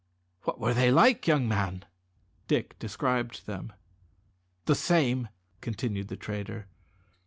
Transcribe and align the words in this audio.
"What 0.45 0.59
were 0.59 0.73
they 0.73 0.89
like, 0.89 1.27
young 1.27 1.47
man?" 1.47 1.85
Dick 2.47 2.79
described 2.79 3.45
them. 3.45 3.71
"The 4.65 4.73
same," 4.73 5.27
continued 5.61 6.07
the 6.07 6.17
trader. 6.17 6.65